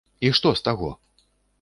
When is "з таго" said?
0.61-0.91